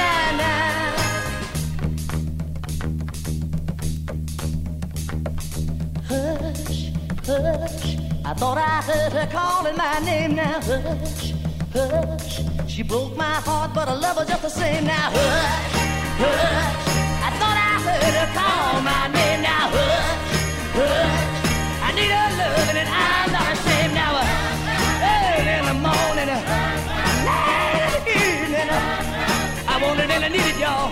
na 0.00 0.10
na. 0.40 0.50
Hush, 6.10 6.90
hush. 7.30 7.86
I 8.24 8.34
thought 8.34 8.58
I 8.58 8.82
heard 8.88 9.12
her 9.12 9.28
calling 9.30 9.76
my 9.76 9.96
name 10.00 10.34
now. 10.34 10.58
Hush, 10.70 11.34
hush. 11.72 12.40
She 12.66 12.82
broke 12.82 13.16
my 13.16 13.36
heart, 13.46 13.70
but 13.74 13.88
I 13.88 13.94
love 13.94 14.16
her 14.18 14.24
just 14.24 14.42
the 14.42 14.50
same 14.50 14.86
now. 14.86 15.10
Hush, 15.14 15.74
hush. 16.22 16.88
I 17.26 17.30
thought 17.38 17.58
I 17.68 17.72
heard 17.86 18.14
her 18.20 18.30
call 18.34 18.59
I 20.82 21.92
need 21.94 22.10
her 22.10 22.30
loving 22.40 22.78
and 22.82 22.88
I'm 22.88 23.32
not 23.32 23.52
ashamed 23.52 23.94
now. 23.94 24.16
Early 25.12 25.54
in 25.60 25.66
the 25.70 25.76
morning, 25.86 26.28
late 27.28 27.80
in 27.84 27.90
the 27.92 28.00
evening. 28.16 28.68
I 29.68 29.74
want 29.82 30.00
it 30.00 30.10
and 30.10 30.24
I 30.24 30.28
need 30.28 30.48
it, 30.52 30.58
y'all. 30.58 30.90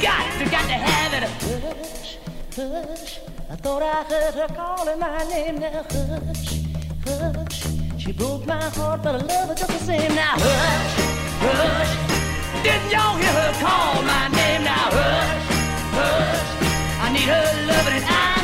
Got 0.00 0.24
to, 0.38 0.44
got 0.50 0.66
to 0.68 0.78
have 0.88 1.12
it. 1.16 1.24
Hush, 1.24 2.18
hush. 2.56 3.20
I 3.50 3.56
thought 3.56 3.82
I 3.82 4.04
heard 4.04 4.34
her 4.34 4.48
calling 4.54 4.98
my 4.98 5.24
name 5.28 5.58
now. 5.58 5.84
Hush, 5.90 6.64
hush. 7.06 7.66
She 7.98 8.12
broke 8.12 8.46
my 8.46 8.62
heart, 8.76 9.02
but 9.02 9.14
I 9.14 9.18
love 9.18 9.48
her 9.48 9.54
just 9.54 9.72
the 9.72 9.78
same 9.78 10.14
now. 10.14 10.34
Hush, 10.36 10.94
hush. 11.44 11.92
Didn't 12.62 12.90
y'all 12.90 13.16
hear 13.16 13.32
her 13.32 13.52
call 13.64 14.02
my 14.02 14.28
name 14.28 14.64
now? 14.64 14.90
Hush, 14.98 15.46
hush. 15.96 16.48
I 17.00 17.12
need 17.12 17.28
her 17.32 17.66
loving 17.66 17.94
and 17.94 18.04
I'm 18.04 18.37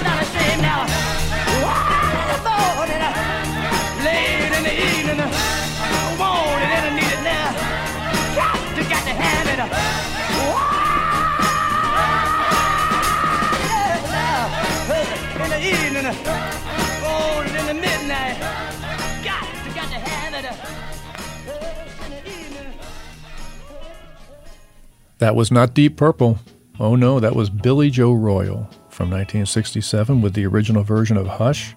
That 25.24 25.36
was 25.36 25.50
not 25.50 25.72
Deep 25.72 25.96
Purple. 25.96 26.38
Oh 26.78 26.96
no, 26.96 27.18
that 27.18 27.34
was 27.34 27.48
Billy 27.48 27.88
Joe 27.88 28.12
Royal 28.12 28.68
from 28.90 29.08
1967 29.08 30.20
with 30.20 30.34
the 30.34 30.44
original 30.44 30.82
version 30.82 31.16
of 31.16 31.26
Hush. 31.26 31.74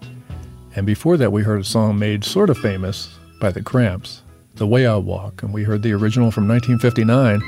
And 0.76 0.86
before 0.86 1.16
that, 1.16 1.32
we 1.32 1.44
heard 1.44 1.62
a 1.62 1.64
song 1.64 1.98
made 1.98 2.26
sort 2.26 2.50
of 2.50 2.58
famous 2.58 3.18
by 3.40 3.52
the 3.52 3.62
Cramps, 3.62 4.22
The 4.58 4.68
Way 4.68 4.88
I 4.88 4.98
Walk. 4.98 5.44
And 5.44 5.54
we 5.54 5.64
heard 5.64 5.84
the 5.84 5.94
original 5.94 6.32
from 6.32 6.48
1959 6.48 7.42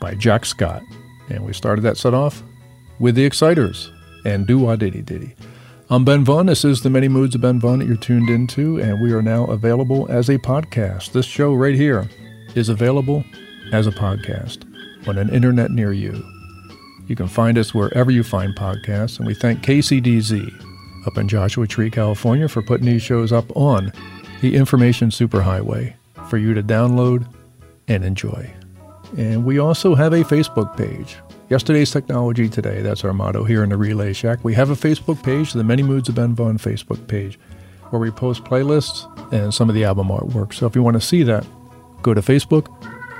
by 0.00 0.14
Jack 0.14 0.46
Scott. 0.46 0.82
And 1.28 1.44
we 1.44 1.52
started 1.52 1.82
that 1.82 1.98
set 1.98 2.14
off 2.14 2.42
with 2.98 3.14
the 3.14 3.24
Exciters 3.24 3.92
and 4.24 4.46
Do 4.46 4.58
Wah 4.58 4.76
Diddy 4.76 5.02
Diddy. 5.02 5.34
I'm 5.90 6.04
Ben 6.04 6.24
Vaughn. 6.24 6.46
This 6.46 6.64
is 6.64 6.82
the 6.82 6.90
Many 6.90 7.08
Moods 7.08 7.34
of 7.34 7.42
Ben 7.42 7.60
Vaughn 7.60 7.80
that 7.80 7.88
you're 7.88 7.96
tuned 7.96 8.30
into, 8.30 8.80
and 8.80 9.02
we 9.02 9.12
are 9.12 9.22
now 9.22 9.44
available 9.46 10.06
as 10.08 10.28
a 10.28 10.38
podcast. 10.38 11.12
This 11.12 11.26
show 11.26 11.52
right 11.52 11.74
here 11.74 12.08
is 12.54 12.68
available 12.68 13.24
as 13.72 13.86
a 13.86 13.92
podcast 13.92 14.64
on 15.08 15.18
an 15.18 15.30
internet 15.30 15.70
near 15.72 15.92
you. 15.92 16.24
You 17.06 17.16
can 17.16 17.28
find 17.28 17.58
us 17.58 17.74
wherever 17.74 18.10
you 18.10 18.22
find 18.22 18.54
podcasts, 18.54 19.18
and 19.18 19.26
we 19.26 19.34
thank 19.34 19.62
KCDZ 19.62 21.06
up 21.06 21.18
in 21.18 21.28
Joshua 21.28 21.66
Tree, 21.66 21.90
California 21.90 22.48
for 22.48 22.62
putting 22.62 22.86
these 22.86 23.02
shows 23.02 23.32
up 23.32 23.54
on 23.56 23.92
the 24.40 24.54
Information 24.54 25.10
Superhighway 25.10 25.94
for 26.30 26.38
you 26.38 26.54
to 26.54 26.62
download 26.62 27.26
and 27.88 28.04
enjoy. 28.04 28.50
And 29.18 29.44
we 29.44 29.58
also 29.58 29.96
have 29.96 30.12
a 30.12 30.22
Facebook 30.22 30.76
page. 30.76 31.16
Yesterday's 31.48 31.90
Technology 31.90 32.48
Today, 32.48 32.80
that's 32.80 33.04
our 33.04 33.12
motto 33.12 33.42
here 33.42 33.64
in 33.64 33.70
the 33.70 33.76
Relay 33.76 34.12
Shack. 34.12 34.44
We 34.44 34.54
have 34.54 34.70
a 34.70 34.74
Facebook 34.74 35.20
page, 35.24 35.52
the 35.52 35.64
Many 35.64 35.82
Moods 35.82 36.08
of 36.08 36.14
Ben 36.14 36.32
Vaughn 36.36 36.58
Facebook 36.58 37.04
page, 37.08 37.40
where 37.90 38.00
we 38.00 38.12
post 38.12 38.44
playlists 38.44 39.04
and 39.32 39.52
some 39.52 39.68
of 39.68 39.74
the 39.74 39.82
album 39.82 40.08
artwork. 40.08 40.54
So 40.54 40.66
if 40.66 40.76
you 40.76 40.82
want 40.84 40.94
to 40.94 41.00
see 41.00 41.24
that, 41.24 41.44
go 42.02 42.14
to 42.14 42.20
Facebook 42.20 42.68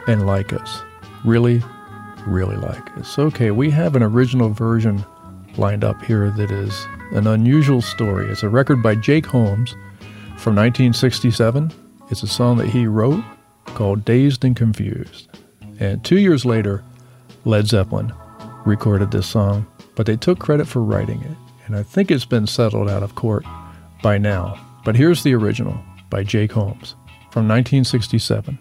and 0.06 0.28
like 0.28 0.52
us. 0.52 0.82
Really, 1.24 1.60
really 2.24 2.56
like 2.56 2.96
us. 2.96 3.18
Okay, 3.18 3.50
we 3.50 3.68
have 3.70 3.96
an 3.96 4.04
original 4.04 4.50
version 4.50 5.04
lined 5.56 5.82
up 5.82 6.00
here 6.02 6.30
that 6.30 6.52
is 6.52 6.86
an 7.10 7.26
unusual 7.26 7.82
story. 7.82 8.28
It's 8.28 8.44
a 8.44 8.48
record 8.48 8.80
by 8.80 8.94
Jake 8.94 9.26
Holmes 9.26 9.72
from 10.36 10.54
1967. 10.54 11.72
It's 12.10 12.24
a 12.24 12.28
song 12.28 12.56
that 12.58 12.68
he 12.68 12.86
wrote 12.86 13.22
called 13.66 14.04
Dazed 14.04 14.44
and 14.44 14.56
Confused. 14.56 15.28
And 15.78 16.04
two 16.04 16.18
years 16.18 16.44
later, 16.44 16.82
Led 17.44 17.68
Zeppelin 17.68 18.12
recorded 18.66 19.12
this 19.12 19.28
song, 19.28 19.66
but 19.94 20.06
they 20.06 20.16
took 20.16 20.40
credit 20.40 20.66
for 20.66 20.82
writing 20.82 21.22
it. 21.22 21.36
And 21.66 21.76
I 21.76 21.84
think 21.84 22.10
it's 22.10 22.24
been 22.24 22.48
settled 22.48 22.90
out 22.90 23.04
of 23.04 23.14
court 23.14 23.44
by 24.02 24.18
now. 24.18 24.58
But 24.84 24.96
here's 24.96 25.22
the 25.22 25.34
original 25.34 25.78
by 26.10 26.24
Jake 26.24 26.52
Holmes 26.52 26.96
from 27.30 27.46
1967. 27.46 28.58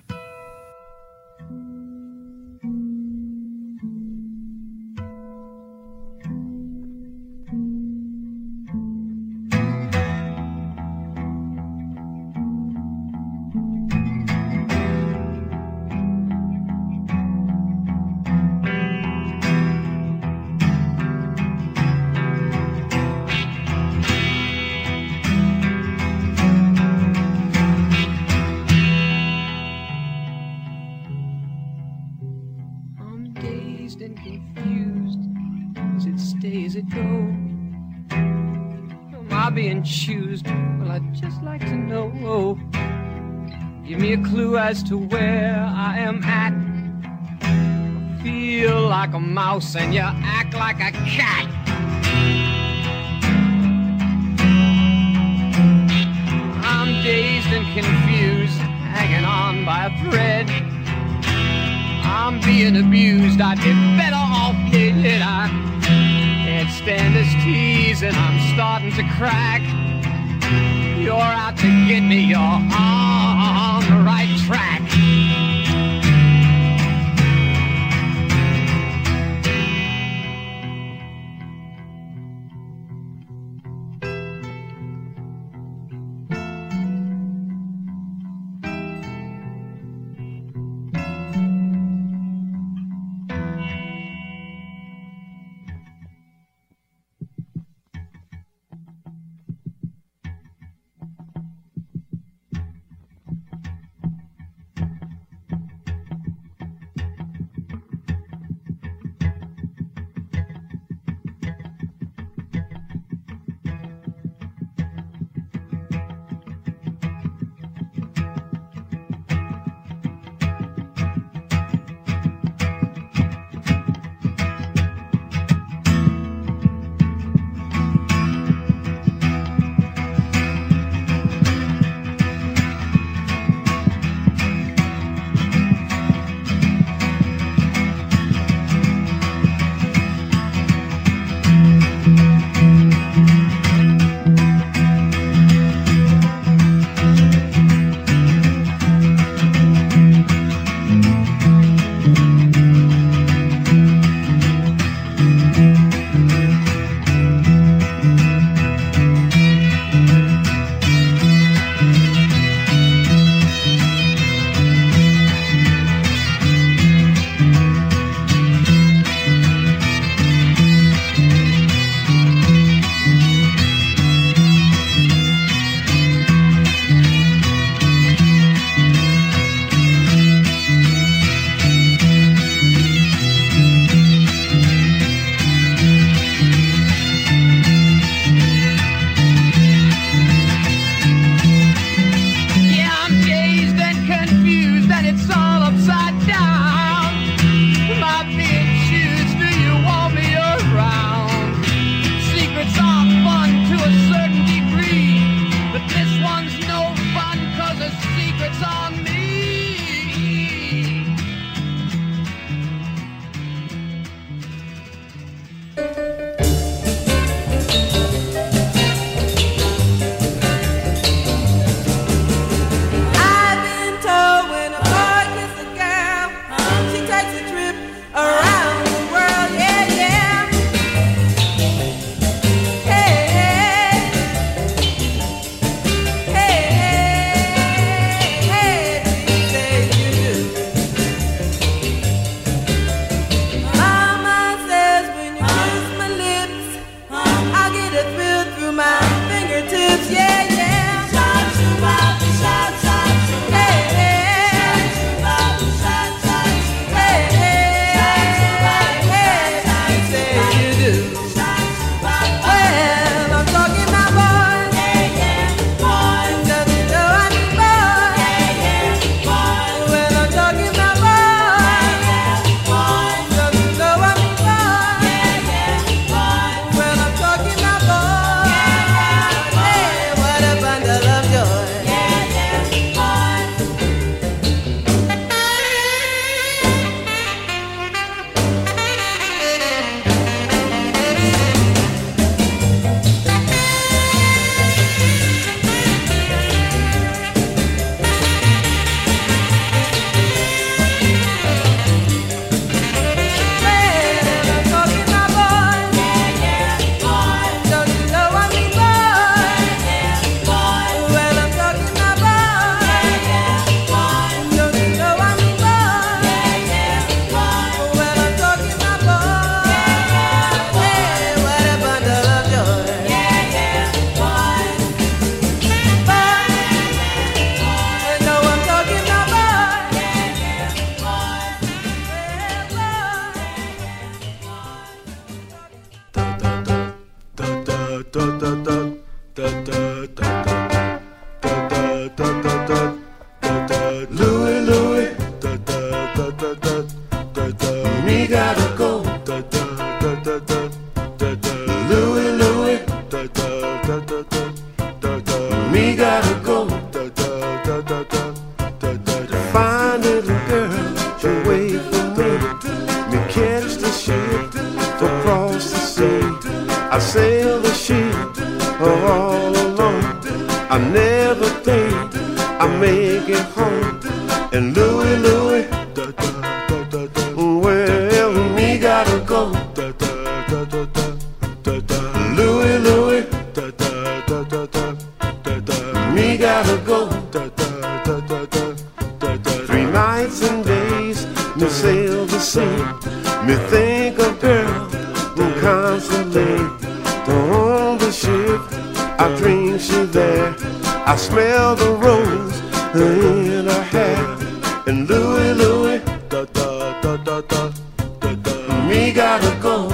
Me 408.88 409.12
gotta 409.14 409.56
go. 409.62 409.88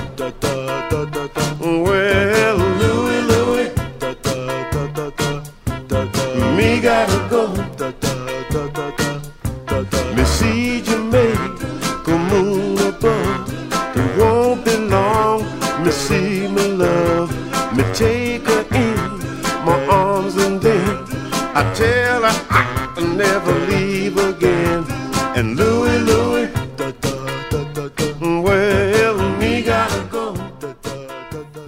Well, 1.60 2.65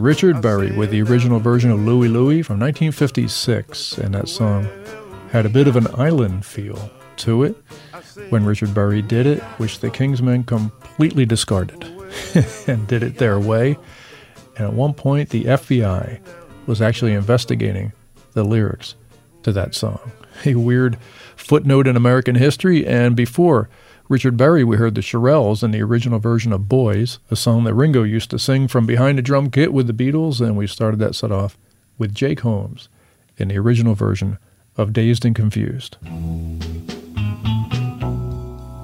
Richard 0.08 0.42
Berry 0.42 0.72
with 0.72 0.92
the 0.92 1.02
original 1.02 1.38
version 1.38 1.70
of 1.70 1.82
Louie 1.82 2.08
Louie 2.08 2.42
from 2.42 2.62
1956, 2.62 3.98
and 3.98 4.16
that 4.16 4.30
song 4.30 4.66
had 5.32 5.46
a 5.46 5.50
bit 5.50 5.68
of 5.68 5.76
an 5.76 5.88
island 5.96 6.46
feel 6.46 6.90
to 7.18 7.44
it 7.44 7.58
when 8.30 8.46
Richard 8.46 8.74
Berry 8.74 9.02
did 9.02 9.28
it, 9.28 9.44
which 9.58 9.82
the 9.82 9.90
Kingsmen 9.90 10.46
completely 10.46 11.26
discarded 11.26 11.84
and 12.68 12.88
did 12.88 13.04
it 13.04 13.18
their 13.18 13.38
way. 13.38 13.78
And 14.56 14.68
at 14.68 14.74
one 14.74 14.94
point, 14.94 15.32
the 15.32 15.44
FBI 15.44 16.22
was 16.68 16.82
actually 16.82 17.12
investigating 17.12 17.92
the 18.32 18.46
lyrics 18.46 18.96
to 19.44 19.52
that 19.52 19.76
song. 19.76 20.00
A 20.46 20.56
weird 20.56 20.98
footnote 21.36 21.86
in 21.86 21.98
American 21.98 22.36
history, 22.36 22.88
and 22.88 23.14
before 23.14 23.68
Richard 24.10 24.38
Berry, 24.38 24.64
we 24.64 24.78
heard 24.78 24.96
the 24.96 25.02
Shirelles 25.02 25.64
in 25.64 25.72
the 25.72 25.82
original 25.82 26.20
version 26.20 26.54
of 26.54 26.70
Boys, 26.70 27.20
a 27.30 27.36
song 27.36 27.66
that 27.66 27.74
Ringo 27.74 28.04
used 28.04 28.30
to 28.30 28.40
sing 28.40 28.70
from 28.70 28.86
behind 28.86 29.20
a 29.20 29.22
drum 29.22 29.52
kit 29.52 29.74
with 29.74 29.88
the 29.88 29.94
Beatles, 29.94 30.40
and 30.40 30.56
we 30.56 30.66
started 30.66 30.98
that 31.00 31.14
set 31.14 31.32
off 31.32 31.58
with 31.98 32.16
Jake 32.16 32.40
Holmes 32.40 32.88
in 33.38 33.50
the 33.50 33.58
original 33.58 33.96
version 33.96 34.38
of 34.78 34.94
Dazed 34.94 35.26
and 35.26 35.36
Confused. 35.36 35.98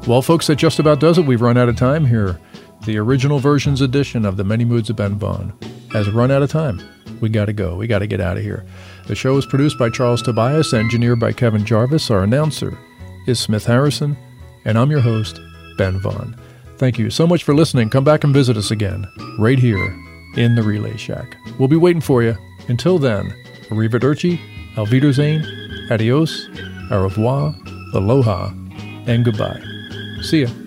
Well, 0.05 0.21
folks, 0.21 0.47
that 0.47 0.57
just 0.57 0.79
about 0.79 0.99
does 0.99 1.17
it. 1.17 1.25
We've 1.25 1.41
run 1.41 1.55
out 1.55 1.69
of 1.69 1.77
time 1.77 2.05
here. 2.05 2.37
The 2.85 2.97
original 2.97 3.39
versions 3.39 3.79
edition 3.79 4.25
of 4.25 4.35
The 4.35 4.43
Many 4.43 4.65
Moods 4.65 4.89
of 4.89 4.97
Ben 4.97 5.17
Vaughn 5.17 5.57
has 5.93 6.09
run 6.09 6.31
out 6.31 6.41
of 6.41 6.51
time. 6.51 6.81
We 7.21 7.29
got 7.29 7.45
to 7.45 7.53
go. 7.53 7.77
We 7.77 7.87
got 7.87 7.99
to 7.99 8.07
get 8.07 8.19
out 8.19 8.35
of 8.35 8.43
here. 8.43 8.65
The 9.07 9.15
show 9.15 9.37
is 9.37 9.45
produced 9.45 9.79
by 9.79 9.89
Charles 9.89 10.21
Tobias, 10.21 10.73
engineered 10.73 11.21
by 11.21 11.31
Kevin 11.31 11.63
Jarvis. 11.65 12.11
Our 12.11 12.23
announcer 12.23 12.77
is 13.25 13.39
Smith 13.39 13.65
Harrison, 13.65 14.17
and 14.65 14.77
I'm 14.77 14.91
your 14.91 15.01
host, 15.01 15.39
Ben 15.77 15.99
Vaughn. 15.99 16.35
Thank 16.77 16.97
you 16.97 17.09
so 17.09 17.27
much 17.27 17.43
for 17.43 17.53
listening. 17.53 17.89
Come 17.89 18.03
back 18.03 18.23
and 18.23 18.33
visit 18.33 18.57
us 18.57 18.71
again, 18.71 19.07
right 19.37 19.59
here 19.59 19.95
in 20.35 20.55
the 20.55 20.63
Relay 20.63 20.97
Shack. 20.97 21.37
We'll 21.57 21.67
be 21.67 21.75
waiting 21.75 22.01
for 22.01 22.23
you. 22.23 22.35
Until 22.67 22.97
then, 22.97 23.33
arrivederci, 23.69 24.39
auf 24.77 24.89
Wiedersehen, 24.91 25.43
adios, 25.91 26.49
au 26.91 27.03
revoir, 27.03 27.53
aloha, 27.93 28.51
and 29.05 29.23
goodbye. 29.23 29.61
See 30.21 30.43
ya. 30.43 30.62